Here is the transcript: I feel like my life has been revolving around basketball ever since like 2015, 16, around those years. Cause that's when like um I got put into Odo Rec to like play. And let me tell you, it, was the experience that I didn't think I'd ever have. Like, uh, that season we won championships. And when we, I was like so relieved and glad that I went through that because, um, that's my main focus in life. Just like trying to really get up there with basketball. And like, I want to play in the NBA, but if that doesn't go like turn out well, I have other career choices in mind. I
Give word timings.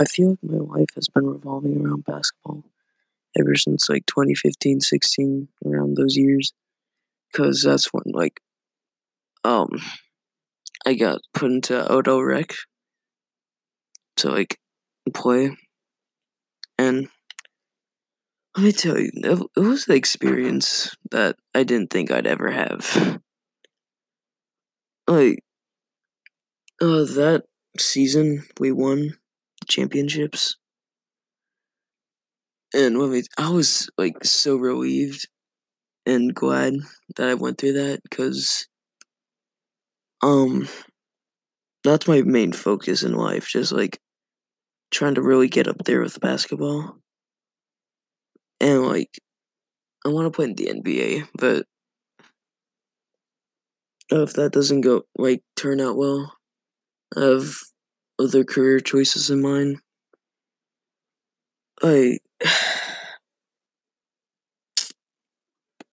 I 0.00 0.04
feel 0.04 0.30
like 0.30 0.38
my 0.42 0.58
life 0.58 0.88
has 0.94 1.08
been 1.08 1.26
revolving 1.26 1.84
around 1.84 2.04
basketball 2.04 2.64
ever 3.38 3.54
since 3.56 3.88
like 3.88 4.06
2015, 4.06 4.80
16, 4.80 5.48
around 5.64 5.96
those 5.96 6.16
years. 6.16 6.52
Cause 7.34 7.62
that's 7.62 7.92
when 7.92 8.04
like 8.06 8.40
um 9.44 9.68
I 10.86 10.94
got 10.94 11.20
put 11.34 11.50
into 11.50 11.86
Odo 11.90 12.20
Rec 12.20 12.54
to 14.18 14.30
like 14.30 14.58
play. 15.12 15.56
And 16.78 17.08
let 18.56 18.64
me 18.64 18.72
tell 18.72 18.98
you, 18.98 19.10
it, 19.14 19.60
was 19.60 19.84
the 19.84 19.94
experience 19.94 20.96
that 21.10 21.36
I 21.54 21.62
didn't 21.62 21.90
think 21.90 22.10
I'd 22.10 22.26
ever 22.26 22.50
have. 22.50 23.20
Like, 25.06 25.38
uh, 26.82 27.04
that 27.04 27.44
season 27.78 28.44
we 28.60 28.72
won 28.72 29.14
championships. 29.68 30.56
And 32.74 32.98
when 32.98 33.10
we, 33.10 33.24
I 33.38 33.50
was 33.50 33.88
like 33.96 34.24
so 34.24 34.56
relieved 34.56 35.28
and 36.06 36.34
glad 36.34 36.74
that 37.16 37.28
I 37.28 37.34
went 37.34 37.58
through 37.58 37.74
that 37.74 38.02
because, 38.02 38.68
um, 40.22 40.68
that's 41.84 42.08
my 42.08 42.22
main 42.22 42.52
focus 42.52 43.02
in 43.02 43.12
life. 43.14 43.48
Just 43.48 43.72
like 43.72 43.98
trying 44.90 45.16
to 45.16 45.22
really 45.22 45.48
get 45.48 45.68
up 45.68 45.78
there 45.84 46.02
with 46.02 46.20
basketball. 46.20 46.98
And 48.60 48.82
like, 48.86 49.10
I 50.06 50.10
want 50.10 50.26
to 50.26 50.32
play 50.36 50.46
in 50.46 50.54
the 50.54 50.68
NBA, 50.70 51.24
but 51.38 51.66
if 54.10 54.32
that 54.34 54.52
doesn't 54.52 54.80
go 54.82 55.02
like 55.16 55.42
turn 55.56 55.80
out 55.80 55.96
well, 55.96 56.34
I 57.16 57.22
have 57.22 57.54
other 58.18 58.44
career 58.44 58.80
choices 58.80 59.30
in 59.30 59.40
mind. 59.42 59.80
I 61.82 62.18